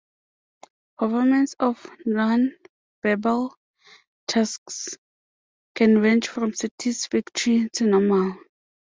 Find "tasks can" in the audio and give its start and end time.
4.27-5.99